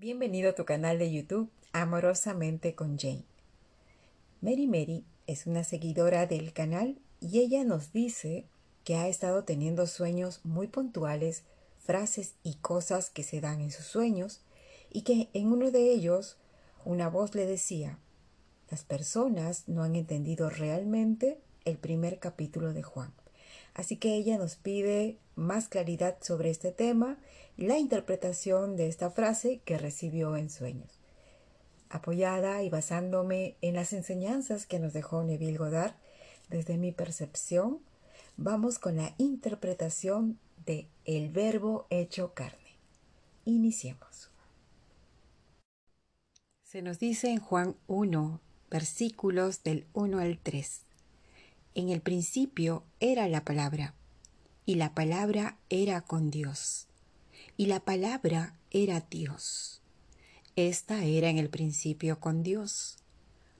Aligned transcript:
Bienvenido 0.00 0.50
a 0.50 0.54
tu 0.54 0.64
canal 0.64 1.00
de 1.00 1.10
YouTube 1.10 1.50
Amorosamente 1.72 2.76
con 2.76 3.00
Jane. 3.00 3.24
Mary 4.40 4.68
Mary 4.68 5.04
es 5.26 5.48
una 5.48 5.64
seguidora 5.64 6.28
del 6.28 6.52
canal 6.52 7.00
y 7.18 7.40
ella 7.40 7.64
nos 7.64 7.92
dice 7.92 8.44
que 8.84 8.94
ha 8.94 9.08
estado 9.08 9.42
teniendo 9.42 9.88
sueños 9.88 10.38
muy 10.44 10.68
puntuales, 10.68 11.42
frases 11.80 12.34
y 12.44 12.54
cosas 12.58 13.10
que 13.10 13.24
se 13.24 13.40
dan 13.40 13.60
en 13.60 13.72
sus 13.72 13.86
sueños 13.86 14.40
y 14.88 15.02
que 15.02 15.30
en 15.32 15.50
uno 15.50 15.72
de 15.72 15.90
ellos 15.90 16.36
una 16.84 17.08
voz 17.08 17.34
le 17.34 17.46
decía, 17.46 17.98
las 18.70 18.84
personas 18.84 19.64
no 19.66 19.82
han 19.82 19.96
entendido 19.96 20.48
realmente 20.48 21.40
el 21.64 21.76
primer 21.76 22.20
capítulo 22.20 22.72
de 22.72 22.84
Juan. 22.84 23.12
Así 23.78 23.96
que 23.96 24.16
ella 24.16 24.38
nos 24.38 24.56
pide 24.56 25.18
más 25.36 25.68
claridad 25.68 26.16
sobre 26.20 26.50
este 26.50 26.72
tema 26.72 27.16
y 27.56 27.68
la 27.68 27.78
interpretación 27.78 28.74
de 28.74 28.88
esta 28.88 29.08
frase 29.08 29.60
que 29.64 29.78
recibió 29.78 30.36
en 30.36 30.50
sueños. 30.50 30.98
Apoyada 31.88 32.64
y 32.64 32.70
basándome 32.70 33.54
en 33.60 33.76
las 33.76 33.92
enseñanzas 33.92 34.66
que 34.66 34.80
nos 34.80 34.92
dejó 34.92 35.22
Neville 35.22 35.58
Goddard, 35.58 35.94
desde 36.50 36.76
mi 36.76 36.90
percepción, 36.90 37.78
vamos 38.36 38.80
con 38.80 38.96
la 38.96 39.14
interpretación 39.16 40.40
de 40.66 40.88
el 41.04 41.28
verbo 41.28 41.86
hecho 41.88 42.34
carne. 42.34 42.78
Iniciemos. 43.44 44.32
Se 46.64 46.82
nos 46.82 46.98
dice 46.98 47.30
en 47.30 47.38
Juan 47.38 47.76
1, 47.86 48.40
versículos 48.70 49.62
del 49.62 49.86
1 49.92 50.18
al 50.18 50.36
3. 50.38 50.87
En 51.78 51.90
el 51.90 52.00
principio 52.00 52.82
era 52.98 53.28
la 53.28 53.44
palabra, 53.44 53.94
y 54.66 54.74
la 54.74 54.96
palabra 54.96 55.58
era 55.68 56.00
con 56.00 56.28
Dios, 56.28 56.88
y 57.56 57.66
la 57.66 57.78
palabra 57.78 58.58
era 58.72 59.06
Dios. 59.08 59.80
Esta 60.56 61.04
era 61.04 61.28
en 61.28 61.38
el 61.38 61.50
principio 61.50 62.18
con 62.18 62.42
Dios. 62.42 62.96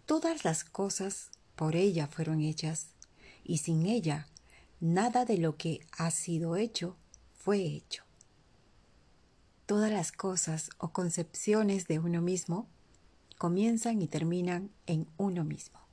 Todas 0.04 0.44
las 0.44 0.64
cosas 0.64 1.30
por 1.54 1.76
ella 1.76 2.08
fueron 2.08 2.40
hechas, 2.40 2.88
y 3.44 3.58
sin 3.58 3.86
ella 3.86 4.26
nada 4.80 5.24
de 5.24 5.38
lo 5.38 5.56
que 5.56 5.86
ha 5.96 6.10
sido 6.10 6.56
hecho 6.56 6.96
fue 7.36 7.60
hecho. 7.60 8.02
Todas 9.64 9.92
las 9.92 10.10
cosas 10.10 10.70
o 10.78 10.88
concepciones 10.88 11.86
de 11.86 12.00
uno 12.00 12.20
mismo 12.20 12.66
comienzan 13.38 14.02
y 14.02 14.08
terminan 14.08 14.72
en 14.86 15.06
uno 15.18 15.44
mismo 15.44 15.87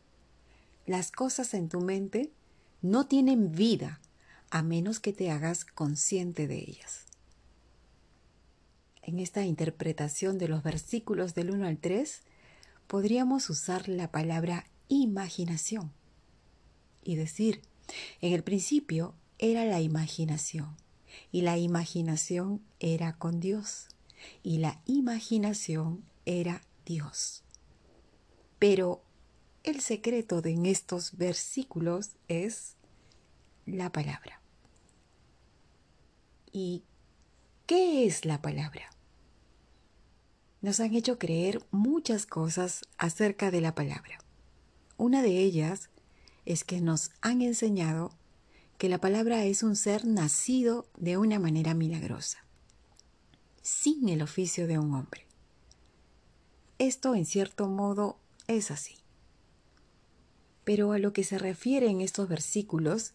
las 0.86 1.12
cosas 1.12 1.54
en 1.54 1.70
tu 1.70 1.82
mente 1.82 2.32
no 2.82 3.08
tienen 3.08 3.52
vida 3.52 4.02
a 4.50 4.62
menos 4.62 5.00
que 5.00 5.14
te 5.14 5.32
hagas 5.32 5.66
consciente 5.66 6.48
de 6.48 6.60
ellas. 6.60 7.06
En 9.02 9.20
esta 9.20 9.44
interpretación 9.44 10.38
de 10.38 10.48
los 10.48 10.64
versículos 10.64 11.36
del 11.36 11.52
1 11.52 11.68
al 11.68 11.78
3, 11.78 12.22
podríamos 12.88 13.50
usar 13.50 13.88
la 13.88 14.12
palabra 14.12 14.66
imaginación 14.88 15.92
y 17.04 17.16
decir, 17.16 17.62
en 18.22 18.34
el 18.34 18.44
principio 18.44 19.16
era 19.38 19.66
la 19.66 19.82
imaginación 19.82 20.76
y 21.32 21.42
la 21.42 21.58
imaginación 21.58 22.62
era 22.80 23.18
con 23.18 23.40
Dios 23.40 23.88
y 24.44 24.58
la 24.58 24.82
imaginación 24.86 26.04
era 26.26 26.62
Dios. 26.86 27.44
Pero 28.60 29.04
el 29.66 29.82
secreto 29.82 30.42
de 30.42 30.52
en 30.52 30.68
estos 30.68 31.18
versículos 31.18 32.12
es 32.28 32.76
la 33.66 33.92
palabra. 33.92 34.40
¿Y 36.52 36.84
qué 37.66 38.06
es 38.06 38.26
la 38.26 38.44
palabra? 38.44 38.92
Nos 40.62 40.80
han 40.80 40.94
hecho 40.94 41.18
creer 41.18 41.66
muchas 41.72 42.28
cosas 42.28 42.86
acerca 42.98 43.50
de 43.50 43.62
la 43.62 43.74
palabra. 43.74 44.20
Una 44.98 45.24
de 45.24 45.40
ellas 45.40 45.90
es 46.46 46.64
que 46.64 46.80
nos 46.80 47.10
han 47.22 47.42
enseñado 47.42 48.12
que 48.78 48.88
la 48.88 49.00
palabra 49.00 49.46
es 49.46 49.64
un 49.64 49.76
ser 49.76 50.06
nacido 50.06 50.88
de 50.96 51.18
una 51.18 51.40
manera 51.40 51.74
milagrosa, 51.74 52.46
sin 53.64 54.10
el 54.10 54.22
oficio 54.22 54.68
de 54.68 54.78
un 54.78 54.94
hombre. 54.94 55.26
Esto 56.78 57.16
en 57.16 57.26
cierto 57.26 57.68
modo 57.68 58.20
es 58.48 58.70
así. 58.70 59.05
Pero 60.66 60.92
a 60.92 61.00
lo 61.00 61.14
que 61.14 61.24
se 61.24 61.38
refiere 61.38 61.90
en 61.90 62.02
estos 62.02 62.28
versículos 62.28 63.14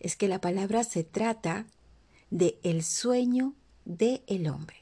es 0.00 0.16
que 0.16 0.28
la 0.28 0.40
palabra 0.40 0.84
se 0.84 1.04
trata 1.04 1.66
de 2.30 2.58
el 2.62 2.84
sueño 2.84 3.54
de 3.84 4.22
el 4.26 4.48
hombre. 4.48 4.76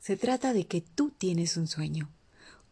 Se 0.00 0.16
trata 0.16 0.52
de 0.52 0.66
que 0.66 0.80
tú 0.80 1.12
tienes 1.16 1.56
un 1.56 1.68
sueño, 1.68 2.10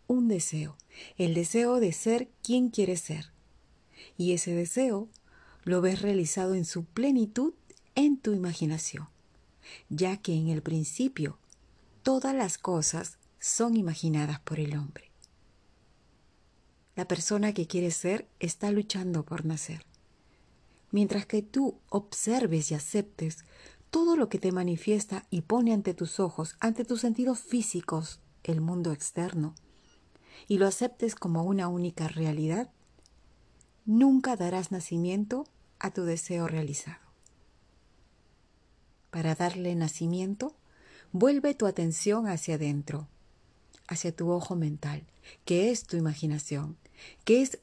un 0.09 0.27
deseo, 0.27 0.77
el 1.17 1.35
deseo 1.35 1.79
de 1.79 1.93
ser 1.93 2.29
quien 2.43 2.71
quieres 2.71 3.01
ser. 3.01 3.31
Y 4.19 4.33
ese 4.33 4.53
deseo 4.55 5.09
lo 5.65 5.81
ves 5.81 6.03
realizado 6.03 6.55
en 6.55 6.65
su 6.65 6.85
plenitud 6.85 7.55
en 7.95 8.17
tu 8.17 8.33
imaginación, 8.33 9.09
ya 9.89 10.17
que 10.17 10.35
en 10.35 10.49
el 10.49 10.63
principio 10.63 11.39
todas 12.03 12.35
las 12.35 12.59
cosas 12.59 13.19
son 13.39 13.77
imaginadas 13.77 14.41
por 14.41 14.59
el 14.59 14.77
hombre. 14.77 15.10
La 17.01 17.09
persona 17.09 17.55
que 17.55 17.67
quieres 17.67 17.97
ser 17.97 18.29
está 18.41 18.71
luchando 18.71 19.25
por 19.25 19.47
nacer. 19.47 19.87
Mientras 20.91 21.25
que 21.25 21.41
tú 21.41 21.79
observes 21.89 22.71
y 22.71 22.75
aceptes 22.75 23.47
todo 23.91 24.17
lo 24.17 24.29
que 24.29 24.39
te 24.39 24.53
manifiesta 24.53 25.25
y 25.31 25.41
pone 25.41 25.73
ante 25.73 25.95
tus 25.95 26.21
ojos, 26.21 26.57
ante 26.61 26.85
tus 26.85 27.01
sentidos 27.01 27.39
físicos, 27.39 28.21
el 28.45 28.61
mundo 28.61 28.93
externo, 28.93 29.55
y 30.47 30.59
lo 30.59 30.67
aceptes 30.67 31.15
como 31.15 31.43
una 31.45 31.69
única 31.69 32.07
realidad, 32.07 32.69
nunca 33.87 34.37
darás 34.37 34.71
nacimiento 34.71 35.47
a 35.79 35.93
tu 35.93 36.03
deseo 36.05 36.49
realizado. 36.49 37.01
Para 39.11 39.35
darle 39.35 39.75
nacimiento, 39.75 40.55
vuelve 41.13 41.55
tu 41.55 41.65
atención 41.65 42.29
hacia 42.29 42.57
adentro, 42.57 43.09
hacia 43.89 44.15
tu 44.15 44.31
ojo 44.31 44.55
mental, 44.55 45.07
que 45.47 45.71
es 45.71 45.85
tu 45.85 45.97
imaginación, 45.97 46.77
que 47.25 47.43
es 47.43 47.59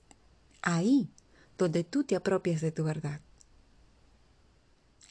ahí 0.61 1.09
donde 1.57 1.83
tú 1.83 2.03
te 2.03 2.15
apropias 2.15 2.61
de 2.61 2.71
tu 2.71 2.83
verdad. 2.83 3.21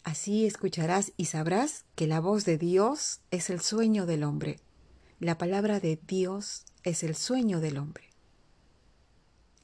Así 0.04 0.46
escucharás 0.46 1.12
y 1.16 1.24
sabrás 1.24 1.84
que 1.96 2.06
la 2.06 2.20
voz 2.20 2.44
de 2.44 2.58
Dios 2.58 3.20
es 3.32 3.50
el 3.50 3.60
sueño 3.60 4.06
del 4.06 4.22
hombre. 4.22 4.60
La 5.18 5.36
palabra 5.36 5.80
de 5.80 5.98
Dios 6.06 6.64
es 6.84 7.02
el 7.02 7.16
sueño 7.16 7.60
del 7.60 7.78
hombre. 7.78 8.04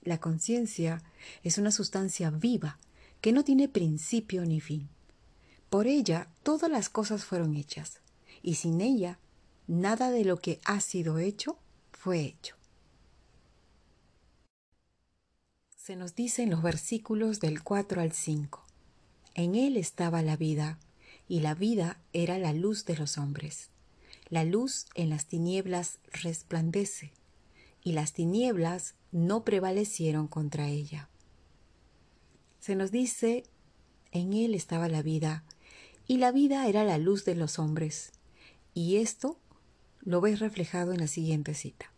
La 0.02 0.18
conciencia 0.18 1.00
es 1.44 1.58
una 1.58 1.70
sustancia 1.70 2.30
viva 2.30 2.78
que 3.20 3.32
no 3.32 3.44
tiene 3.44 3.68
principio 3.68 4.44
ni 4.44 4.60
fin. 4.60 4.88
Por 5.70 5.86
ella 5.86 6.28
todas 6.42 6.68
las 6.68 6.88
cosas 6.88 7.24
fueron 7.24 7.54
hechas, 7.54 8.00
y 8.42 8.56
sin 8.56 8.80
ella 8.80 9.20
nada 9.68 10.10
de 10.10 10.24
lo 10.24 10.38
que 10.38 10.60
ha 10.64 10.80
sido 10.80 11.18
hecho 11.18 11.56
fue 11.92 12.20
hecho. 12.20 12.56
Se 15.82 15.96
nos 15.96 16.14
dice 16.14 16.44
en 16.44 16.50
los 16.50 16.62
versículos 16.62 17.40
del 17.40 17.64
4 17.64 18.02
al 18.02 18.12
5. 18.12 18.64
En 19.34 19.56
él 19.56 19.76
estaba 19.76 20.22
la 20.22 20.36
vida, 20.36 20.78
y 21.26 21.40
la 21.40 21.56
vida 21.56 22.00
era 22.12 22.38
la 22.38 22.52
luz 22.52 22.84
de 22.84 22.96
los 22.96 23.18
hombres. 23.18 23.68
La 24.28 24.44
luz 24.44 24.86
en 24.94 25.10
las 25.10 25.26
tinieblas 25.26 25.98
resplandece, 26.12 27.10
y 27.82 27.94
las 27.94 28.12
tinieblas 28.12 28.94
no 29.10 29.42
prevalecieron 29.42 30.28
contra 30.28 30.68
ella. 30.68 31.08
Se 32.60 32.76
nos 32.76 32.92
dice, 32.92 33.42
en 34.12 34.34
él 34.34 34.54
estaba 34.54 34.86
la 34.86 35.02
vida, 35.02 35.42
y 36.06 36.18
la 36.18 36.30
vida 36.30 36.68
era 36.68 36.84
la 36.84 36.98
luz 36.98 37.24
de 37.24 37.34
los 37.34 37.58
hombres. 37.58 38.12
Y 38.72 38.98
esto 38.98 39.36
lo 39.98 40.20
ves 40.20 40.38
reflejado 40.38 40.92
en 40.92 41.00
la 41.00 41.08
siguiente 41.08 41.54
cita. 41.54 41.92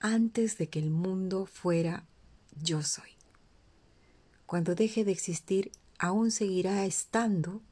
Antes 0.00 0.58
de 0.58 0.68
que 0.68 0.80
el 0.80 0.90
mundo 0.90 1.46
fuera 1.46 2.04
yo 2.62 2.82
soy. 2.82 3.10
Cuando 4.46 4.74
deje 4.74 5.04
de 5.04 5.12
existir, 5.12 5.72
aún 5.98 6.30
seguirá 6.30 6.84
estando 6.84 7.62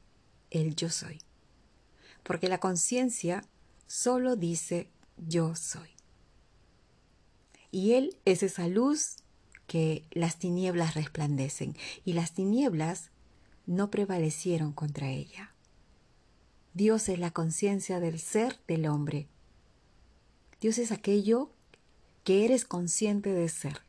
el 0.51 0.75
yo 0.75 0.91
soy. 0.91 1.21
Porque 2.23 2.49
la 2.49 2.59
conciencia 2.59 3.45
solo 3.87 4.37
dice 4.37 4.89
yo 5.17 5.55
soy. 5.55 5.91
Y 7.71 7.93
Él 7.93 8.17
es 8.25 8.43
esa 8.43 8.69
luz 8.69 9.17
que 9.67 10.05
las 10.11 10.39
tinieblas 10.39 10.95
resplandecen 10.95 11.77
y 12.05 12.13
las 12.13 12.33
tinieblas 12.33 13.11
no 13.67 13.91
prevalecieron 13.91 14.73
contra 14.73 15.09
ella. 15.09 15.55
Dios 16.75 17.09
es 17.09 17.19
la 17.19 17.31
conciencia 17.31 18.01
del 18.01 18.19
ser 18.19 18.59
del 18.67 18.87
hombre. 18.87 19.29
Dios 20.61 20.79
es 20.79 20.93
aquello 20.93 21.51
que 22.25 22.45
eres 22.45 22.65
consciente 22.65 23.33
de 23.33 23.49
ser 23.49 23.83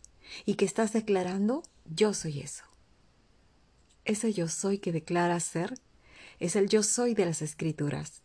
y 0.46 0.56
que 0.56 0.66
estás 0.66 0.94
declarando, 0.94 1.64
yo 1.86 2.14
soy 2.14 2.42
eso. 2.42 2.64
Ese 4.06 4.34
yo 4.34 4.48
soy 4.48 4.80
que 4.80 4.92
declara 4.92 5.40
ser 5.40 5.80
es 6.40 6.56
el 6.56 6.68
yo 6.68 6.84
soy 6.84 7.14
de 7.14 7.26
las 7.26 7.42
escrituras. 7.42 8.22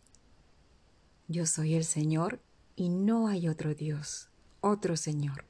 Yo 1.29 1.47
soy 1.47 1.75
el 1.75 1.85
Señor 1.85 2.41
y 2.75 2.89
no 2.89 3.29
hay 3.29 3.49
otro 3.49 3.75
Dios, 3.75 4.29
otro 4.61 4.97
Señor. 4.97 5.45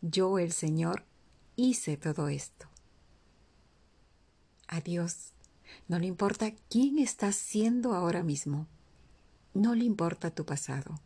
Yo, 0.00 0.38
el 0.38 0.52
Señor, 0.52 1.04
hice 1.56 1.96
todo 1.96 2.28
esto. 2.28 2.68
A 4.66 4.80
Dios 4.80 5.32
no 5.88 5.98
le 5.98 6.06
importa 6.06 6.52
quién 6.68 6.98
estás 6.98 7.36
siendo 7.36 7.94
ahora 7.94 8.22
mismo. 8.22 8.66
No 9.54 9.74
le 9.74 9.84
importa 9.84 10.30
tu 10.30 10.44
pasado. 10.44 11.00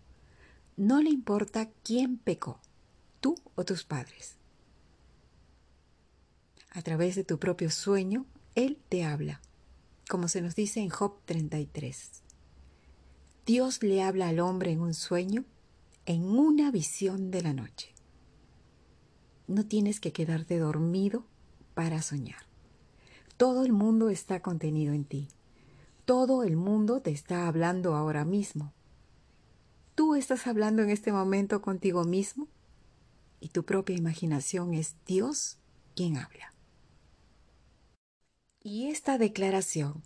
No 0.76 1.00
le 1.00 1.10
importa 1.10 1.70
quién 1.84 2.16
pecó, 2.16 2.60
tú 3.20 3.36
o 3.54 3.64
tus 3.64 3.84
padres. 3.84 4.36
A 6.74 6.80
través 6.80 7.16
de 7.16 7.24
tu 7.24 7.38
propio 7.38 7.70
sueño, 7.70 8.24
Él 8.54 8.78
te 8.88 9.04
habla, 9.04 9.42
como 10.08 10.26
se 10.26 10.40
nos 10.40 10.54
dice 10.54 10.80
en 10.80 10.88
Job 10.88 11.18
33. 11.26 12.22
Dios 13.44 13.82
le 13.82 14.02
habla 14.02 14.28
al 14.28 14.40
hombre 14.40 14.70
en 14.70 14.80
un 14.80 14.94
sueño, 14.94 15.44
en 16.06 16.22
una 16.24 16.70
visión 16.70 17.30
de 17.30 17.42
la 17.42 17.52
noche. 17.52 17.92
No 19.48 19.66
tienes 19.66 20.00
que 20.00 20.12
quedarte 20.12 20.58
dormido 20.58 21.26
para 21.74 22.00
soñar. 22.00 22.40
Todo 23.36 23.64
el 23.64 23.72
mundo 23.72 24.08
está 24.08 24.40
contenido 24.40 24.94
en 24.94 25.04
ti. 25.04 25.28
Todo 26.06 26.42
el 26.42 26.56
mundo 26.56 27.02
te 27.02 27.10
está 27.10 27.48
hablando 27.48 27.94
ahora 27.94 28.24
mismo. 28.24 28.72
Tú 29.94 30.14
estás 30.14 30.46
hablando 30.46 30.82
en 30.82 30.88
este 30.88 31.12
momento 31.12 31.60
contigo 31.60 32.04
mismo 32.04 32.48
y 33.40 33.48
tu 33.48 33.64
propia 33.64 33.96
imaginación 33.96 34.72
es 34.72 34.96
Dios 35.06 35.58
quien 35.94 36.16
habla. 36.16 36.51
Y 38.62 38.88
esta 38.88 39.18
declaración 39.18 40.02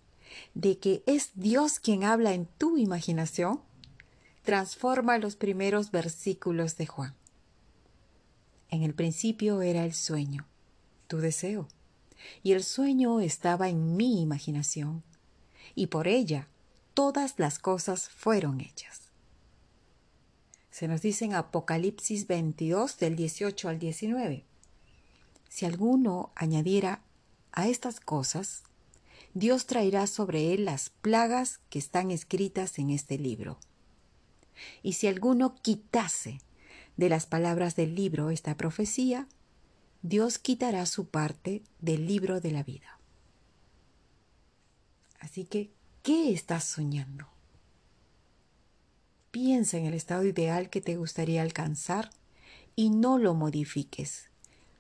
de 0.55 0.79
que 0.79 1.03
es 1.07 1.31
Dios 1.35 1.79
quien 1.79 2.05
habla 2.05 2.35
en 2.35 2.47
tu 2.47 2.79
imaginación 2.79 3.61
transforma 4.43 5.19
los 5.19 5.37
primeros 5.37 5.91
versículos 5.91 6.77
de 6.77 6.87
Juan. 6.87 7.15
En 8.71 8.83
el 8.83 8.95
principio 8.95 9.63
era 9.63 9.85
el 9.85 9.95
sueño, 9.95 10.47
tu 11.07 11.19
deseo 11.19 11.69
y 12.43 12.53
el 12.53 12.65
sueño 12.65 13.21
estaba 13.21 13.69
en 13.69 13.97
mi 13.97 14.21
imaginación, 14.21 15.03
y 15.75 15.89
por 15.89 16.09
ella 16.09 16.49
todas 16.95 17.39
las 17.39 17.59
cosas 17.59 18.09
fueron 18.09 18.61
hechas. 18.61 19.11
Se 20.71 20.89
nos 20.89 21.03
dice 21.03 21.25
en 21.25 21.35
Apocalipsis 21.35 22.27
22 22.27 22.99
del 22.99 23.17
18 23.17 23.69
al 23.69 23.79
19. 23.79 24.45
Si 25.49 25.65
alguno 25.65 26.33
añadiera 26.35 27.03
a 27.57 27.67
estas 27.67 27.99
cosas, 28.01 28.63
Dios 29.35 29.67
traerá 29.67 30.07
sobre 30.07 30.53
él 30.53 30.67
las 30.67 30.91
plagas 30.91 31.59
que 31.71 31.79
están 31.79 32.11
escritas 32.11 32.79
en 32.79 32.91
este 32.91 33.19
libro. 33.19 33.59
Y 34.83 34.93
si 34.93 35.09
alguno 35.09 35.57
quitase 35.63 36.41
de 36.97 37.09
las 37.09 37.27
palabras 37.27 37.75
del 37.75 37.95
libro 37.95 38.31
esta 38.31 38.57
profecía, 38.57 39.27
Dios 40.03 40.39
quitará 40.39 40.85
su 40.87 41.09
parte 41.09 41.63
del 41.81 42.07
libro 42.07 42.41
de 42.41 42.51
la 42.53 42.63
vida. 42.63 42.99
Así 45.19 45.45
que, 45.45 45.71
¿qué 46.03 46.33
estás 46.33 46.65
soñando? 46.65 47.27
Piensa 49.31 49.79
en 49.79 49.87
el 49.87 49.95
estado 49.95 50.25
ideal 50.25 50.69
que 50.69 50.83
te 50.83 50.97
gustaría 50.97 51.41
alcanzar 51.41 52.11
y 52.75 52.91
no 52.91 53.19
lo 53.19 53.35
modifiques. 53.35 54.29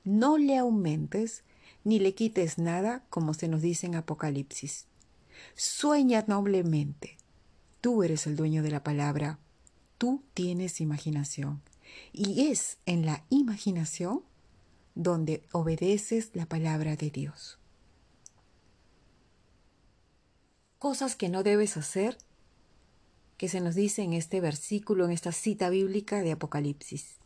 No 0.04 0.36
le 0.36 0.58
aumentes 0.58 1.42
ni 1.86 2.00
le 2.00 2.16
quites 2.16 2.58
nada, 2.58 3.04
como 3.10 3.32
se 3.32 3.46
nos 3.46 3.62
dice 3.62 3.86
en 3.86 3.94
Apocalipsis. 3.94 4.86
Sueña 5.54 6.24
noblemente. 6.26 7.16
Tú 7.80 8.02
eres 8.02 8.26
el 8.26 8.34
dueño 8.34 8.64
de 8.64 8.72
la 8.72 8.82
palabra. 8.82 9.38
Tú 9.96 10.24
tienes 10.34 10.80
imaginación. 10.80 11.62
Y 12.12 12.48
es 12.48 12.78
en 12.86 13.06
la 13.06 13.24
imaginación 13.30 14.24
donde 14.96 15.44
obedeces 15.52 16.30
la 16.34 16.46
palabra 16.46 16.96
de 16.96 17.08
Dios. 17.10 17.60
Cosas 20.80 21.14
que 21.14 21.28
no 21.28 21.44
debes 21.44 21.76
hacer, 21.76 22.18
que 23.36 23.48
se 23.48 23.60
nos 23.60 23.76
dice 23.76 24.02
en 24.02 24.12
este 24.12 24.40
versículo, 24.40 25.04
en 25.04 25.12
esta 25.12 25.30
cita 25.30 25.70
bíblica 25.70 26.20
de 26.22 26.32
Apocalipsis. 26.32 27.18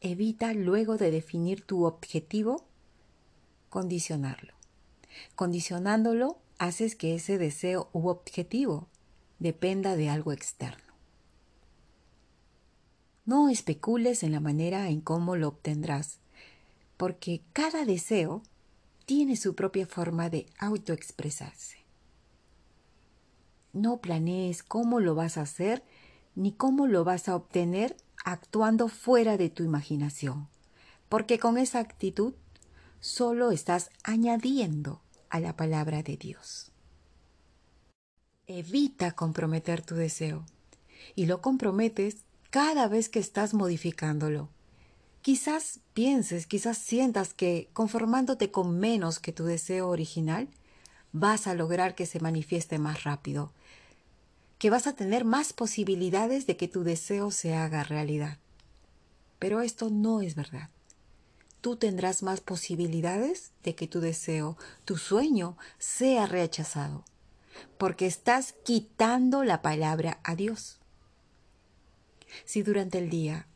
Evita 0.00 0.54
luego 0.54 0.96
de 0.96 1.10
definir 1.10 1.66
tu 1.66 1.84
objetivo, 1.84 2.66
condicionarlo. 3.74 4.54
Condicionándolo, 5.34 6.38
haces 6.58 6.94
que 6.94 7.16
ese 7.16 7.38
deseo 7.38 7.90
u 7.92 8.06
objetivo 8.06 8.86
dependa 9.40 9.96
de 9.96 10.10
algo 10.10 10.30
externo. 10.30 10.94
No 13.24 13.48
especules 13.48 14.22
en 14.22 14.30
la 14.30 14.38
manera 14.38 14.88
en 14.90 15.00
cómo 15.00 15.34
lo 15.34 15.48
obtendrás, 15.48 16.20
porque 16.96 17.42
cada 17.52 17.84
deseo 17.84 18.44
tiene 19.06 19.34
su 19.34 19.56
propia 19.56 19.88
forma 19.88 20.30
de 20.30 20.46
autoexpresarse. 20.60 21.78
No 23.72 23.96
planees 23.96 24.62
cómo 24.62 25.00
lo 25.00 25.16
vas 25.16 25.36
a 25.36 25.42
hacer 25.42 25.82
ni 26.36 26.52
cómo 26.52 26.86
lo 26.86 27.02
vas 27.02 27.28
a 27.28 27.34
obtener 27.34 27.96
actuando 28.24 28.86
fuera 28.86 29.36
de 29.36 29.50
tu 29.50 29.64
imaginación, 29.64 30.46
porque 31.08 31.40
con 31.40 31.58
esa 31.58 31.80
actitud 31.80 32.34
solo 33.04 33.50
estás 33.50 33.90
añadiendo 34.02 35.02
a 35.28 35.38
la 35.38 35.54
palabra 35.54 36.02
de 36.02 36.16
Dios. 36.16 36.72
Evita 38.46 39.12
comprometer 39.12 39.82
tu 39.82 39.94
deseo 39.94 40.46
y 41.14 41.26
lo 41.26 41.42
comprometes 41.42 42.24
cada 42.48 42.88
vez 42.88 43.10
que 43.10 43.18
estás 43.18 43.52
modificándolo. 43.52 44.48
Quizás 45.20 45.80
pienses, 45.92 46.46
quizás 46.46 46.78
sientas 46.78 47.34
que 47.34 47.68
conformándote 47.74 48.50
con 48.50 48.78
menos 48.78 49.18
que 49.18 49.32
tu 49.32 49.44
deseo 49.44 49.88
original, 49.88 50.48
vas 51.12 51.46
a 51.46 51.52
lograr 51.52 51.94
que 51.94 52.06
se 52.06 52.20
manifieste 52.20 52.78
más 52.78 53.04
rápido, 53.04 53.52
que 54.58 54.70
vas 54.70 54.86
a 54.86 54.94
tener 54.94 55.26
más 55.26 55.52
posibilidades 55.52 56.46
de 56.46 56.56
que 56.56 56.68
tu 56.68 56.84
deseo 56.84 57.30
se 57.30 57.54
haga 57.54 57.84
realidad. 57.84 58.38
Pero 59.38 59.60
esto 59.60 59.90
no 59.90 60.22
es 60.22 60.36
verdad. 60.36 60.70
Tú 61.64 61.76
tendrás 61.76 62.22
más 62.22 62.42
posibilidades 62.42 63.52
de 63.62 63.74
que 63.74 63.88
tu 63.88 64.00
deseo, 64.00 64.58
tu 64.84 64.98
sueño, 64.98 65.56
sea 65.78 66.26
rechazado, 66.26 67.06
porque 67.78 68.04
estás 68.04 68.52
quitando 68.64 69.44
la 69.44 69.62
palabra 69.62 70.20
a 70.24 70.36
Dios. 70.36 70.78
Si 72.44 72.62
durante 72.62 72.98
el 72.98 73.08
día 73.08 73.46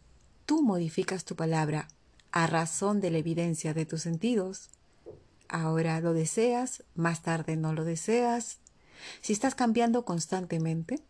tú 0.47 0.62
modificas 0.62 1.26
tu 1.26 1.37
palabra 1.37 1.87
a 2.32 2.47
razón 2.47 3.02
de 3.02 3.11
la 3.11 3.18
evidencia 3.18 3.75
de 3.75 3.85
tus 3.85 4.00
sentidos, 4.00 4.71
ahora 5.47 6.00
lo 6.00 6.14
deseas, 6.14 6.85
más 6.94 7.21
tarde 7.21 7.56
no 7.56 7.75
lo 7.75 7.85
deseas, 7.85 8.56
si 9.21 9.35
estás 9.35 9.54
cambiando 9.54 10.06
constantemente, 10.06 11.02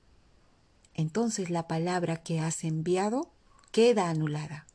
entonces 0.94 1.48
la 1.48 1.68
palabra 1.68 2.16
que 2.24 2.40
has 2.40 2.64
enviado 2.64 3.30
queda 3.70 4.08
anulada. 4.08 4.66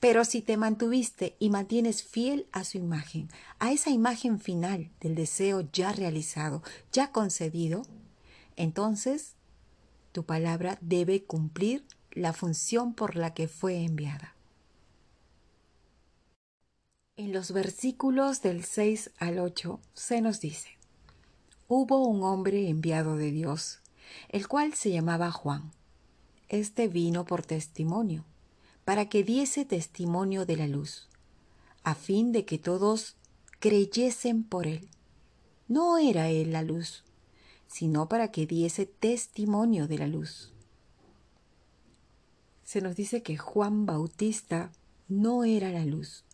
Pero 0.00 0.24
si 0.24 0.40
te 0.40 0.56
mantuviste 0.56 1.36
y 1.38 1.50
mantienes 1.50 2.02
fiel 2.02 2.46
a 2.52 2.64
su 2.64 2.78
imagen, 2.78 3.28
a 3.58 3.70
esa 3.70 3.90
imagen 3.90 4.40
final 4.40 4.90
del 5.00 5.14
deseo 5.14 5.60
ya 5.72 5.92
realizado, 5.92 6.62
ya 6.90 7.12
concedido, 7.12 7.82
entonces 8.56 9.34
tu 10.12 10.24
palabra 10.24 10.78
debe 10.80 11.22
cumplir 11.22 11.84
la 12.12 12.32
función 12.32 12.94
por 12.94 13.14
la 13.14 13.34
que 13.34 13.46
fue 13.46 13.84
enviada. 13.84 14.34
En 17.16 17.32
los 17.32 17.52
versículos 17.52 18.40
del 18.40 18.64
6 18.64 19.10
al 19.18 19.38
8 19.38 19.78
se 19.92 20.22
nos 20.22 20.40
dice, 20.40 20.78
Hubo 21.68 22.04
un 22.06 22.22
hombre 22.24 22.68
enviado 22.68 23.16
de 23.16 23.30
Dios, 23.30 23.80
el 24.30 24.48
cual 24.48 24.72
se 24.74 24.90
llamaba 24.90 25.30
Juan. 25.30 25.70
Este 26.48 26.88
vino 26.88 27.24
por 27.24 27.44
testimonio, 27.44 28.24
para 28.84 29.08
que 29.08 29.24
diese 29.24 29.64
testimonio 29.64 30.46
de 30.46 30.56
la 30.56 30.66
luz, 30.66 31.08
a 31.82 31.94
fin 31.94 32.32
de 32.32 32.44
que 32.44 32.58
todos 32.58 33.16
creyesen 33.58 34.44
por 34.44 34.66
él. 34.66 34.88
No 35.68 35.98
era 35.98 36.28
él 36.28 36.52
la 36.52 36.62
luz, 36.62 37.04
sino 37.68 38.08
para 38.08 38.32
que 38.32 38.46
diese 38.46 38.86
testimonio 38.86 39.86
de 39.86 39.98
la 39.98 40.08
luz. 40.08 40.52
Se 42.64 42.80
nos 42.80 42.96
dice 42.96 43.22
que 43.22 43.36
Juan 43.36 43.86
Bautista 43.86 44.72
no 45.08 45.44
era 45.44 45.70
la 45.70 45.84
luz, 45.84 46.24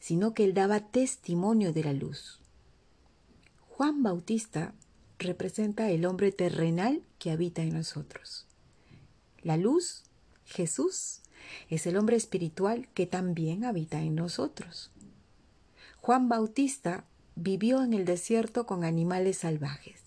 sino 0.00 0.34
que 0.34 0.44
él 0.44 0.54
daba 0.54 0.80
testimonio 0.80 1.72
de 1.72 1.84
la 1.84 1.92
luz. 1.92 2.40
Juan 3.68 4.02
Bautista 4.02 4.74
representa 5.18 5.90
el 5.90 6.04
hombre 6.06 6.32
terrenal 6.32 7.02
que 7.18 7.30
habita 7.30 7.62
en 7.62 7.74
nosotros. 7.74 8.46
La 9.42 9.56
luz, 9.56 10.02
Jesús, 10.44 11.20
es 11.68 11.86
el 11.86 11.96
hombre 11.96 12.16
espiritual 12.16 12.88
que 12.94 13.06
también 13.06 13.64
habita 13.64 14.00
en 14.00 14.14
nosotros. 14.14 14.90
Juan 16.00 16.28
Bautista 16.28 17.04
vivió 17.34 17.82
en 17.82 17.92
el 17.92 18.04
desierto 18.04 18.66
con 18.66 18.84
animales 18.84 19.38
salvajes 19.38 20.00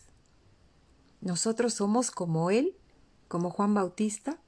Nosotros 1.21 1.73
somos 1.75 2.09
como 2.09 2.49
Él, 2.49 2.75
como 3.27 3.49
Juan 3.51 3.73
Bautista, 3.73 4.39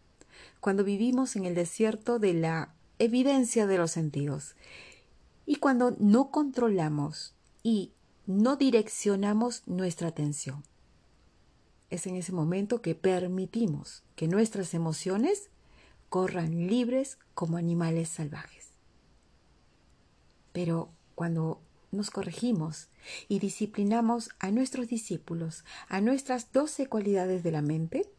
cuando 0.60 0.84
vivimos 0.84 1.36
en 1.36 1.46
el 1.46 1.56
desierto 1.56 2.20
de 2.20 2.34
la 2.34 2.74
evidencia 3.00 3.68
de 3.68 3.78
los 3.78 3.92
sentidos 3.92 4.56
y 5.46 5.58
cuando 5.58 5.96
no 6.00 6.32
controlamos 6.32 7.34
y 7.64 7.92
no 8.26 8.56
direccionamos 8.56 9.64
nuestra 9.68 10.08
atención. 10.08 10.64
Es 11.90 12.08
en 12.08 12.16
ese 12.16 12.32
momento 12.32 12.82
que 12.82 12.96
permitimos 12.96 14.04
que 14.16 14.28
nuestras 14.28 14.74
emociones 14.74 15.50
corran 16.12 16.68
libres 16.68 17.18
como 17.34 17.56
animales 17.56 18.10
salvajes. 18.10 18.74
Pero 20.51 20.91
cuando 21.15 21.62
nos 21.94 22.12
corregimos 22.12 22.89
y 23.30 23.39
disciplinamos 23.39 24.30
a 24.38 24.51
nuestros 24.51 24.89
discípulos, 24.89 25.63
a 25.88 26.01
nuestras 26.01 26.51
doce 26.51 26.88
cualidades 26.88 27.44
de 27.44 27.51
la 27.51 27.62
mente, 27.62 28.12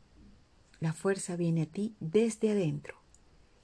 la 0.81 0.95
fuerza 0.95 1.37
viene 1.37 1.65
a 1.65 1.67
ti 1.67 1.95
desde 2.01 2.53
adentro 2.53 2.97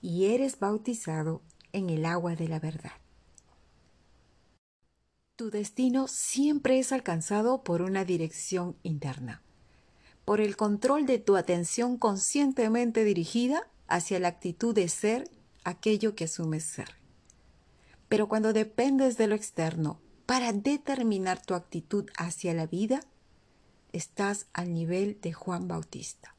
y 0.02 0.26
eres 0.26 0.58
bautizado 0.58 1.40
en 1.72 1.88
el 1.88 2.04
agua 2.04 2.36
de 2.36 2.48
la 2.48 2.60
verdad. 2.60 2.92
Tu 5.36 5.48
destino 5.48 6.06
siempre 6.06 6.78
es 6.78 6.92
alcanzado 6.92 7.62
por 7.64 7.80
una 7.80 8.04
dirección 8.04 8.76
interna, 8.82 9.40
por 10.26 10.42
el 10.42 10.54
control 10.58 11.06
de 11.06 11.18
tu 11.18 11.34
atención 11.34 11.96
conscientemente 11.96 13.04
dirigida 13.04 13.66
hacia 13.88 14.20
la 14.20 14.28
actitud 14.28 14.74
de 14.74 14.88
ser 14.88 15.30
aquello 15.64 16.14
que 16.14 16.24
asumes 16.24 16.64
ser. 16.64 16.88
Pero 18.08 18.28
cuando 18.28 18.52
dependes 18.52 19.16
de 19.18 19.26
lo 19.26 19.34
externo 19.34 20.00
para 20.26 20.52
determinar 20.52 21.42
tu 21.44 21.54
actitud 21.54 22.06
hacia 22.16 22.54
la 22.54 22.66
vida, 22.66 23.00
estás 23.92 24.46
al 24.52 24.72
nivel 24.72 25.18
de 25.20 25.32
Juan 25.32 25.68
Bautista. 25.68 26.34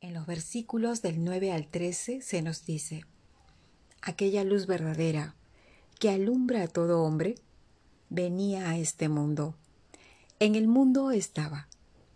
En 0.00 0.14
los 0.14 0.26
versículos 0.26 1.02
del 1.02 1.24
9 1.24 1.52
al 1.52 1.66
13 1.66 2.22
se 2.22 2.42
nos 2.42 2.64
dice, 2.64 3.04
aquella 4.00 4.44
luz 4.44 4.66
verdadera 4.66 5.34
que 5.98 6.10
alumbra 6.10 6.62
a 6.62 6.68
todo 6.68 7.02
hombre, 7.02 7.34
venía 8.08 8.70
a 8.70 8.78
este 8.78 9.08
mundo. 9.08 9.56
En 10.38 10.54
el 10.54 10.68
mundo 10.68 11.10
estaba, 11.10 11.68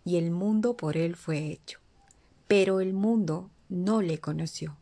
y 0.05 0.15
el 0.15 0.31
mundo 0.31 0.77
por 0.77 0.95
él 0.95 1.15
fue 1.15 1.51
hecho, 1.51 1.79
pero 2.47 2.79
el 2.79 2.93
mundo 2.93 3.49
no 3.69 4.01
le 4.01 4.19
conoció. 4.19 4.77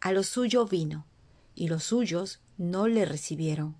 A 0.00 0.12
lo 0.12 0.22
suyo 0.22 0.66
vino, 0.66 1.06
y 1.54 1.68
los 1.68 1.84
suyos 1.84 2.40
no 2.58 2.88
le 2.88 3.04
recibieron. 3.04 3.76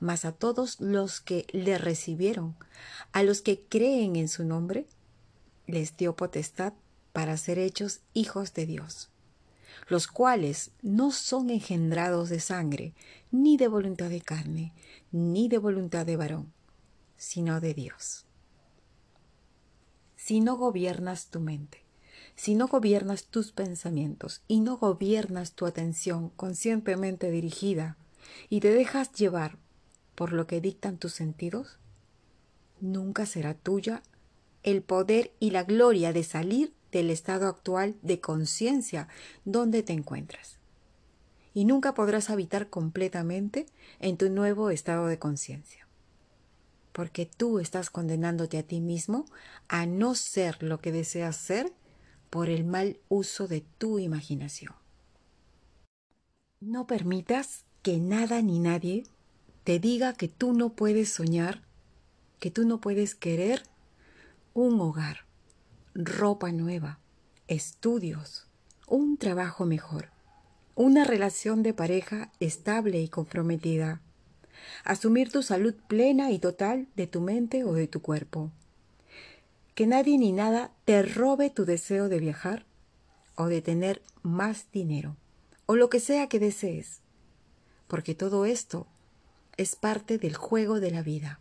Mas 0.00 0.24
a 0.24 0.32
todos 0.32 0.80
los 0.80 1.20
que 1.20 1.46
le 1.52 1.78
recibieron, 1.78 2.56
a 3.12 3.22
los 3.22 3.40
que 3.40 3.60
creen 3.60 4.16
en 4.16 4.28
su 4.28 4.44
nombre, 4.44 4.86
les 5.66 5.96
dio 5.96 6.16
potestad 6.16 6.74
para 7.12 7.36
ser 7.36 7.58
hechos 7.58 8.00
hijos 8.12 8.52
de 8.54 8.66
Dios, 8.66 9.08
los 9.88 10.08
cuales 10.08 10.72
no 10.82 11.10
son 11.10 11.48
engendrados 11.50 12.28
de 12.28 12.40
sangre, 12.40 12.92
ni 13.30 13.56
de 13.56 13.68
voluntad 13.68 14.10
de 14.10 14.20
carne, 14.20 14.72
ni 15.12 15.48
de 15.48 15.58
voluntad 15.58 16.04
de 16.04 16.16
varón, 16.16 16.52
sino 17.16 17.60
de 17.60 17.72
Dios. 17.72 18.23
Si 20.24 20.40
no 20.40 20.56
gobiernas 20.56 21.26
tu 21.26 21.38
mente, 21.38 21.84
si 22.34 22.54
no 22.54 22.66
gobiernas 22.66 23.24
tus 23.24 23.52
pensamientos 23.52 24.40
y 24.48 24.60
no 24.60 24.78
gobiernas 24.78 25.52
tu 25.52 25.66
atención 25.66 26.30
conscientemente 26.30 27.30
dirigida 27.30 27.98
y 28.48 28.60
te 28.60 28.72
dejas 28.72 29.12
llevar 29.12 29.58
por 30.14 30.32
lo 30.32 30.46
que 30.46 30.62
dictan 30.62 30.96
tus 30.96 31.12
sentidos, 31.12 31.78
nunca 32.80 33.26
será 33.26 33.52
tuya 33.52 34.02
el 34.62 34.80
poder 34.80 35.30
y 35.40 35.50
la 35.50 35.62
gloria 35.62 36.14
de 36.14 36.24
salir 36.24 36.72
del 36.90 37.10
estado 37.10 37.46
actual 37.46 37.94
de 38.00 38.20
conciencia 38.20 39.08
donde 39.44 39.82
te 39.82 39.92
encuentras. 39.92 40.56
Y 41.52 41.66
nunca 41.66 41.92
podrás 41.92 42.30
habitar 42.30 42.70
completamente 42.70 43.66
en 44.00 44.16
tu 44.16 44.30
nuevo 44.30 44.70
estado 44.70 45.06
de 45.06 45.18
conciencia. 45.18 45.83
Porque 46.94 47.26
tú 47.26 47.58
estás 47.58 47.90
condenándote 47.90 48.56
a 48.56 48.62
ti 48.62 48.80
mismo 48.80 49.26
a 49.66 49.84
no 49.84 50.14
ser 50.14 50.62
lo 50.62 50.78
que 50.78 50.92
deseas 50.92 51.34
ser 51.34 51.72
por 52.30 52.48
el 52.48 52.64
mal 52.64 53.00
uso 53.08 53.48
de 53.48 53.62
tu 53.78 53.98
imaginación. 53.98 54.74
No 56.60 56.86
permitas 56.86 57.64
que 57.82 57.98
nada 57.98 58.40
ni 58.42 58.60
nadie 58.60 59.02
te 59.64 59.80
diga 59.80 60.12
que 60.12 60.28
tú 60.28 60.52
no 60.52 60.70
puedes 60.70 61.12
soñar, 61.12 61.62
que 62.38 62.52
tú 62.52 62.64
no 62.64 62.80
puedes 62.80 63.16
querer 63.16 63.64
un 64.52 64.80
hogar, 64.80 65.26
ropa 65.94 66.52
nueva, 66.52 67.00
estudios, 67.48 68.46
un 68.86 69.16
trabajo 69.16 69.66
mejor, 69.66 70.10
una 70.76 71.02
relación 71.02 71.64
de 71.64 71.74
pareja 71.74 72.30
estable 72.38 73.00
y 73.00 73.08
comprometida, 73.08 74.00
asumir 74.84 75.30
tu 75.30 75.42
salud 75.42 75.74
plena 75.88 76.30
y 76.30 76.38
total 76.38 76.88
de 76.96 77.06
tu 77.06 77.20
mente 77.20 77.64
o 77.64 77.72
de 77.72 77.86
tu 77.86 78.02
cuerpo, 78.02 78.50
que 79.74 79.86
nadie 79.86 80.18
ni 80.18 80.32
nada 80.32 80.72
te 80.84 81.02
robe 81.02 81.50
tu 81.50 81.64
deseo 81.64 82.08
de 82.08 82.18
viajar 82.18 82.66
o 83.36 83.46
de 83.46 83.62
tener 83.62 84.02
más 84.22 84.70
dinero 84.72 85.16
o 85.66 85.76
lo 85.76 85.88
que 85.88 86.00
sea 86.00 86.28
que 86.28 86.38
desees, 86.38 87.00
porque 87.88 88.14
todo 88.14 88.44
esto 88.44 88.86
es 89.56 89.76
parte 89.76 90.18
del 90.18 90.36
juego 90.36 90.80
de 90.80 90.90
la 90.90 91.02
vida. 91.02 91.40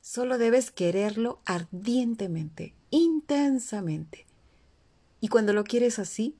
Solo 0.00 0.38
debes 0.38 0.70
quererlo 0.70 1.40
ardientemente, 1.44 2.74
intensamente. 2.90 4.26
Y 5.20 5.28
cuando 5.28 5.52
lo 5.52 5.64
quieres 5.64 5.98
así, 5.98 6.36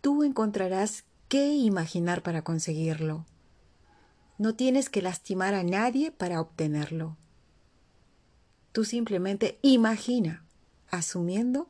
tú 0.00 0.22
encontrarás 0.22 1.04
qué 1.28 1.54
imaginar 1.54 2.22
para 2.22 2.42
conseguirlo. 2.42 3.26
No 4.38 4.54
tienes 4.54 4.88
que 4.88 5.02
lastimar 5.02 5.54
a 5.54 5.64
nadie 5.64 6.12
para 6.12 6.40
obtenerlo. 6.40 7.16
Tú 8.70 8.84
simplemente 8.84 9.58
imagina, 9.62 10.44
asumiendo 10.88 11.68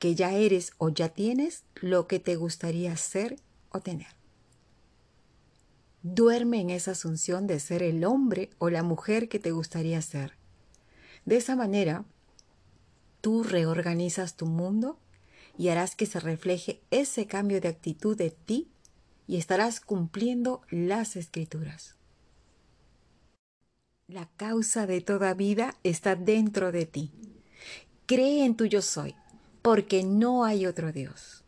que 0.00 0.16
ya 0.16 0.32
eres 0.32 0.72
o 0.78 0.88
ya 0.88 1.10
tienes 1.10 1.62
lo 1.76 2.08
que 2.08 2.18
te 2.18 2.34
gustaría 2.34 2.96
ser 2.96 3.36
o 3.70 3.80
tener. 3.80 4.08
Duerme 6.02 6.60
en 6.60 6.70
esa 6.70 6.92
asunción 6.92 7.46
de 7.46 7.60
ser 7.60 7.82
el 7.82 8.04
hombre 8.04 8.50
o 8.58 8.70
la 8.70 8.82
mujer 8.82 9.28
que 9.28 9.38
te 9.38 9.52
gustaría 9.52 10.00
ser. 10.02 10.32
De 11.24 11.36
esa 11.36 11.54
manera, 11.54 12.04
tú 13.20 13.42
reorganizas 13.44 14.34
tu 14.34 14.46
mundo 14.46 14.98
y 15.56 15.68
harás 15.68 15.94
que 15.94 16.06
se 16.06 16.18
refleje 16.18 16.80
ese 16.90 17.26
cambio 17.26 17.60
de 17.60 17.68
actitud 17.68 18.16
de 18.16 18.30
ti 18.30 18.68
y 19.26 19.36
estarás 19.36 19.80
cumpliendo 19.80 20.62
las 20.70 21.16
escrituras. 21.16 21.97
La 24.08 24.26
causa 24.38 24.86
de 24.86 25.02
toda 25.02 25.34
vida 25.34 25.76
está 25.84 26.16
dentro 26.16 26.72
de 26.72 26.86
ti. 26.86 27.10
Cree 28.06 28.46
en 28.46 28.56
tu 28.56 28.64
yo 28.64 28.80
soy, 28.80 29.14
porque 29.60 30.02
no 30.02 30.44
hay 30.44 30.64
otro 30.64 30.92
Dios. 30.92 31.44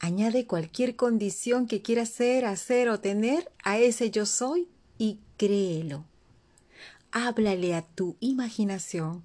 Añade 0.00 0.48
cualquier 0.48 0.96
condición 0.96 1.68
que 1.68 1.80
quieras 1.80 2.08
ser, 2.08 2.46
hacer 2.46 2.88
o 2.88 2.98
tener 2.98 3.52
a 3.62 3.78
ese 3.78 4.10
yo 4.10 4.26
soy 4.26 4.66
y 4.98 5.20
créelo. 5.36 6.04
Háblale 7.12 7.76
a 7.76 7.82
tu 7.82 8.16
imaginación 8.18 9.22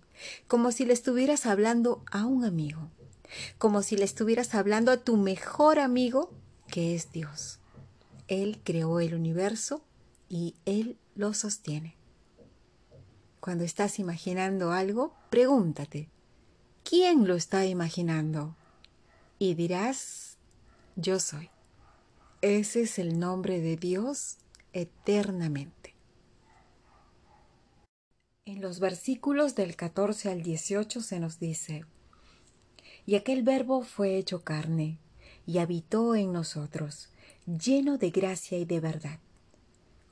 como 0.48 0.72
si 0.72 0.86
le 0.86 0.94
estuvieras 0.94 1.48
hablando 1.48 2.04
a 2.12 2.28
un 2.28 2.46
amigo, 2.46 2.92
como 3.58 3.82
si 3.82 3.98
le 3.98 4.06
estuvieras 4.06 4.54
hablando 4.54 4.92
a 4.92 4.98
tu 4.98 5.18
mejor 5.18 5.80
amigo, 5.80 6.32
que 6.68 6.94
es 6.94 7.12
Dios. 7.12 7.58
Él 8.28 8.60
creó 8.64 9.00
el 9.00 9.16
universo 9.16 9.82
y 10.30 10.54
Él 10.66 11.00
lo 11.16 11.34
sostiene. 11.34 11.97
Cuando 13.48 13.64
estás 13.64 13.98
imaginando 13.98 14.74
algo, 14.74 15.14
pregúntate, 15.30 16.10
¿quién 16.84 17.26
lo 17.30 17.36
está 17.36 17.66
imaginando? 17.66 18.58
Y 19.40 19.54
dirás, 19.54 20.38
yo 20.98 21.18
soy. 21.22 21.50
Ese 22.42 22.82
es 22.82 23.00
el 23.00 23.20
nombre 23.20 23.62
de 23.62 23.78
Dios 23.78 24.36
eternamente. 24.74 25.96
En 28.44 28.60
los 28.60 28.82
versículos 28.82 29.56
del 29.56 29.78
14 29.78 30.30
al 30.30 30.44
18 30.44 31.00
se 31.00 31.22
nos 31.22 31.40
dice, 31.40 31.86
y 33.06 33.16
aquel 33.16 33.44
verbo 33.44 33.82
fue 33.82 34.18
hecho 34.18 34.44
carne 34.44 35.00
y 35.46 35.60
habitó 35.60 36.16
en 36.16 36.34
nosotros, 36.34 37.12
lleno 37.46 37.98
de 37.98 38.10
gracia 38.10 38.58
y 38.58 38.66
de 38.66 38.82
verdad. 38.82 39.20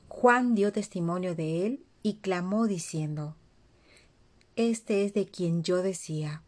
Juan 0.08 0.56
dio 0.56 0.72
testimonio 0.72 1.36
de 1.36 1.66
él 1.66 1.85
y 2.06 2.18
clamó 2.18 2.68
diciendo, 2.68 3.36
Este 4.56 5.06
es 5.06 5.16
de 5.16 5.26
quien 5.26 5.64
yo 5.64 5.82
decía, 5.82 6.44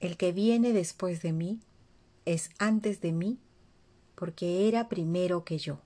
el 0.00 0.16
que 0.16 0.32
viene 0.32 0.72
después 0.72 1.20
de 1.20 1.34
mí 1.34 1.60
es 2.24 2.48
antes 2.58 3.02
de 3.02 3.12
mí, 3.12 3.38
porque 4.14 4.66
era 4.66 4.88
primero 4.88 5.44
que 5.44 5.58
yo. 5.58 5.82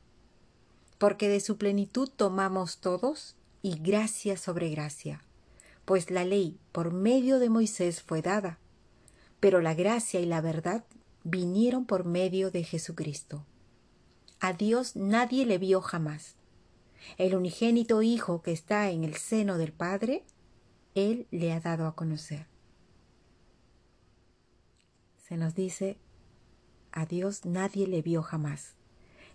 Porque 0.99 1.29
de 1.29 1.41
su 1.41 1.57
plenitud 1.57 2.11
tomamos 2.15 2.79
todos, 2.79 3.35
y 3.61 3.81
gracia 3.81 4.37
sobre 4.37 4.71
gracia, 4.71 5.25
pues 5.85 6.13
la 6.13 6.25
ley 6.25 6.61
por 6.71 6.93
medio 6.93 7.41
de 7.41 7.51
Moisés 7.51 8.03
fue 8.03 8.23
dada, 8.23 8.61
pero 9.41 9.61
la 9.61 9.75
gracia 9.75 10.21
y 10.21 10.27
la 10.27 10.41
verdad 10.41 10.85
vinieron 11.25 11.87
por 11.87 12.05
medio 12.05 12.53
de 12.53 12.63
Jesucristo. 12.63 13.45
A 14.39 14.53
Dios 14.53 14.95
nadie 14.95 15.45
le 15.45 15.59
vio 15.59 15.81
jamás. 15.81 16.37
El 17.19 17.35
unigénito 17.35 18.03
Hijo 18.03 18.43
que 18.43 18.53
está 18.53 18.91
en 18.91 19.05
el 19.05 19.17
seno 19.17 19.59
del 19.59 19.73
Padre, 19.73 20.25
Él 20.95 21.27
le 21.31 21.53
ha 21.53 21.61
dado 21.61 21.87
a 21.87 21.95
conocer. 21.95 22.47
Se 25.29 25.37
nos 25.37 25.55
dice, 25.55 25.99
a 26.93 27.07
Dios 27.07 27.45
nadie 27.45 27.87
le 27.87 28.03
vio 28.03 28.23
jamás. 28.23 28.75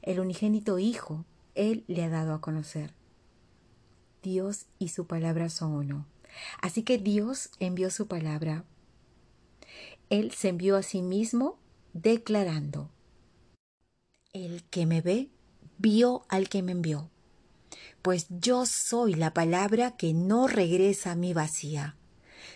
El 0.01 0.19
unigénito 0.19 0.79
Hijo, 0.79 1.25
Él 1.55 1.83
le 1.87 2.03
ha 2.03 2.09
dado 2.09 2.33
a 2.33 2.41
conocer. 2.41 2.93
Dios 4.21 4.67
y 4.79 4.89
su 4.89 5.07
palabra 5.07 5.49
son 5.49 5.73
uno. 5.73 6.05
Así 6.61 6.83
que 6.83 6.97
Dios 6.97 7.49
envió 7.59 7.89
su 7.89 8.07
palabra. 8.07 8.63
Él 10.09 10.31
se 10.31 10.49
envió 10.49 10.75
a 10.77 10.83
sí 10.83 11.01
mismo 11.01 11.59
declarando, 11.93 12.89
El 14.33 14.63
que 14.63 14.85
me 14.85 15.01
ve, 15.01 15.29
vio 15.77 16.25
al 16.29 16.47
que 16.47 16.61
me 16.61 16.73
envió. 16.73 17.09
Pues 18.01 18.27
yo 18.29 18.65
soy 18.65 19.13
la 19.13 19.33
palabra 19.33 19.97
que 19.97 20.13
no 20.13 20.47
regresa 20.47 21.11
a 21.11 21.15
mí 21.15 21.33
vacía, 21.33 21.95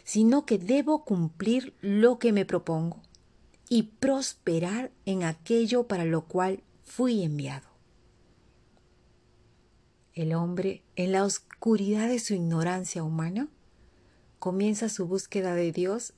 sino 0.04 0.46
que 0.46 0.58
debo 0.58 1.04
cumplir 1.04 1.76
lo 1.82 2.20
que 2.20 2.32
me 2.32 2.46
propongo 2.46 3.02
y 3.70 3.84
prosperar 3.84 4.92
en 5.06 5.24
aquello 5.24 5.88
para 5.88 6.06
lo 6.06 6.26
cual 6.26 6.64
fui 6.84 7.24
enviado. 7.24 7.70
El 10.14 10.34
hombre, 10.34 10.84
en 10.98 11.14
la 11.14 11.24
oscuridad 11.24 12.10
de 12.10 12.20
su 12.20 12.34
ignorancia 12.34 13.02
humana, 13.02 13.48
comienza 14.40 14.90
su 14.90 15.08
búsqueda 15.08 15.56
de 15.56 15.72
Dios 15.72 16.14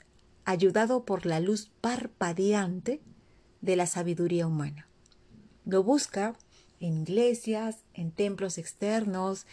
ayudado 0.45 1.05
por 1.05 1.25
la 1.25 1.39
luz 1.39 1.71
parpadeante 1.79 3.01
de 3.61 3.75
la 3.75 3.85
sabiduría 3.85 4.47
humana. 4.47 4.87
Lo 5.65 5.83
busca 5.83 6.33
en 6.83 7.03
iglesias, 7.03 7.77
en 7.93 8.11
templos 8.11 8.57
externos, 8.57 9.45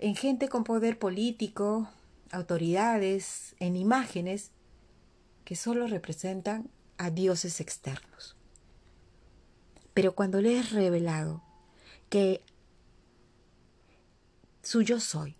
en 0.00 0.16
gente 0.16 0.48
con 0.48 0.64
poder 0.64 0.98
político, 0.98 1.88
autoridades, 2.32 3.54
en 3.60 3.76
imágenes 3.76 4.50
que 5.44 5.54
solo 5.54 5.86
representan 5.86 6.68
a 6.98 7.10
dioses 7.10 7.60
externos. 7.60 8.36
Pero 9.94 10.16
cuando 10.16 10.40
le 10.40 10.58
es 10.58 10.72
revelado 10.72 11.44
que 12.08 12.42
su 14.62 14.82
yo 14.82 14.98
soy, 14.98 15.36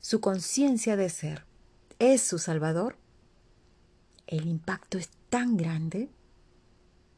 su 0.00 0.20
conciencia 0.20 0.96
de 0.96 1.08
ser, 1.08 1.46
es 1.98 2.20
su 2.20 2.38
Salvador, 2.38 2.98
el 4.26 4.46
impacto 4.46 4.98
es 4.98 5.08
tan 5.30 5.56
grande 5.56 6.10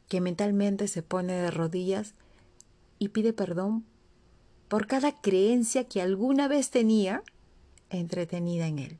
que 0.07 0.21
mentalmente 0.21 0.87
se 0.87 1.03
pone 1.03 1.33
de 1.33 1.51
rodillas 1.51 2.13
y 2.99 3.09
pide 3.09 3.33
perdón 3.33 3.85
por 4.67 4.87
cada 4.87 5.21
creencia 5.21 5.83
que 5.85 6.01
alguna 6.01 6.47
vez 6.47 6.69
tenía 6.69 7.23
entretenida 7.89 8.67
en 8.67 8.79
él. 8.79 8.99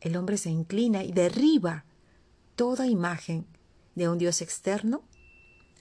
El 0.00 0.16
hombre 0.16 0.36
se 0.38 0.50
inclina 0.50 1.04
y 1.04 1.12
derriba 1.12 1.84
toda 2.56 2.86
imagen 2.86 3.46
de 3.94 4.08
un 4.08 4.18
Dios 4.18 4.40
externo 4.40 5.02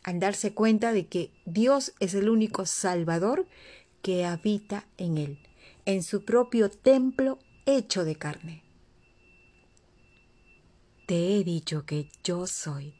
al 0.03 0.19
darse 0.19 0.53
cuenta 0.53 0.93
de 0.93 1.07
que 1.07 1.31
Dios 1.45 1.93
es 1.99 2.13
el 2.13 2.29
único 2.29 2.65
Salvador 2.65 3.47
que 4.01 4.25
habita 4.25 4.85
en 4.97 5.17
él, 5.17 5.39
en 5.85 6.03
su 6.03 6.23
propio 6.23 6.69
templo 6.69 7.39
hecho 7.65 8.05
de 8.05 8.15
carne. 8.15 8.63
Te 11.05 11.35
he 11.35 11.43
dicho 11.43 11.85
que 11.85 12.09
yo 12.23 12.47
soy. 12.47 12.93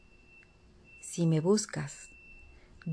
Si 1.00 1.26
me 1.26 1.40
buscas, 1.40 2.09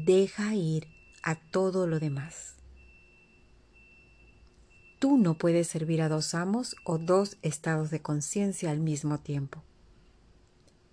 deja 0.05 0.53
ir 0.55 0.88
a 1.23 1.36
todo 1.36 1.88
lo 1.88 1.99
demás. 1.99 2.55
Tú 4.99 5.17
no 5.17 5.38
puedes 5.38 5.67
servir 5.67 6.01
a 6.01 6.10
dos 6.10 6.33
amos 6.33 6.75
o 6.83 6.97
dos 6.97 7.38
estados 7.41 7.91
de 7.91 8.01
conciencia 8.01 8.71
al 8.71 8.79
mismo 8.79 9.19
tiempo. 9.19 9.63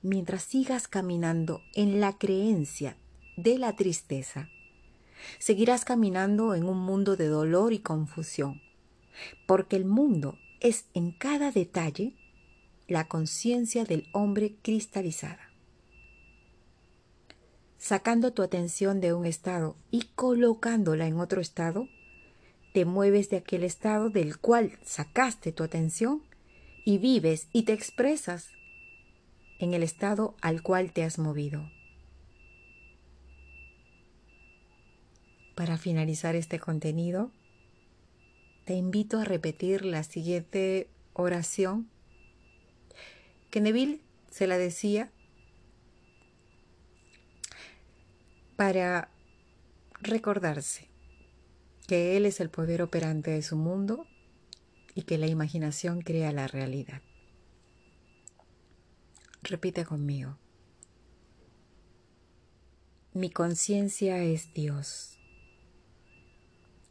Mientras 0.03 0.43
sigas 0.43 0.89
caminando 0.89 1.63
en 1.75 2.01
la 2.01 2.19
creencia 2.19 2.97
de 3.37 3.59
la 3.59 3.75
tristeza, 3.77 4.49
seguirás 5.39 5.85
caminando 5.85 6.55
en 6.55 6.65
un 6.65 6.79
mundo 6.79 7.17
de 7.17 7.29
dolor 7.29 7.73
y 7.73 7.79
confusión, 7.79 8.61
porque 9.47 9.77
el 9.77 9.87
mundo 9.87 10.39
es 10.61 10.85
en 10.93 11.13
cada 11.13 11.51
detalle 11.51 12.15
la 12.87 13.09
conciencia 13.09 13.85
del 13.85 14.09
hombre 14.13 14.57
cristalizada. 14.61 15.54
Sacando 17.85 18.33
tu 18.33 18.41
atención 18.41 19.03
de 19.03 19.13
un 19.13 19.27
estado 19.27 19.77
y 19.91 20.05
colocándola 20.15 21.07
en 21.07 21.21
otro 21.21 21.43
estado, 21.43 21.87
te 22.73 22.87
mueves 22.87 23.29
de 23.29 23.37
aquel 23.37 23.63
estado 23.63 24.09
del 24.09 24.39
cual 24.39 24.79
sacaste 24.83 25.53
tu 25.53 25.65
atención 25.65 26.23
y 26.87 26.97
vives 26.97 27.47
y 27.53 27.65
te 27.65 27.75
expresas 27.75 28.49
en 29.59 29.75
el 29.75 29.83
estado 29.83 30.35
al 30.41 30.63
cual 30.63 30.95
te 30.95 31.05
has 31.05 31.19
movido. 31.19 31.71
Para 35.55 35.77
finalizar 35.77 36.37
este 36.37 36.59
contenido, 36.59 37.33
te 38.65 38.73
invito 38.73 39.19
a 39.19 39.27
repetir 39.27 39.85
la 39.85 40.05
siguiente 40.05 40.89
oración 41.13 41.91
que 43.51 43.61
Neville 43.61 44.01
se 44.31 44.47
la 44.47 44.57
decía 44.57 45.11
para 48.57 49.11
recordarse 50.01 50.89
que 51.87 52.17
Él 52.17 52.27
es 52.27 52.41
el 52.41 52.51
poder 52.51 52.83
operante 52.83 53.31
de 53.31 53.43
su 53.43 53.57
mundo 53.57 54.07
y 54.95 55.03
que 55.03 55.19
la 55.19 55.27
imaginación 55.27 56.01
crea 56.01 56.33
la 56.33 56.47
realidad. 56.47 57.03
Repite 59.43 59.85
conmigo. 59.85 60.39
Mi 63.13 63.31
conciencia 63.31 64.23
es 64.23 64.53
Dios 64.55 65.19